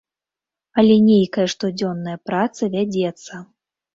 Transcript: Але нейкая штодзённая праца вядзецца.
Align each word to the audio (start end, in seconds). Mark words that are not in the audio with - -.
Але 0.81 0.95
нейкая 1.09 1.45
штодзённая 1.53 2.15
праца 2.31 2.71
вядзецца. 2.77 3.33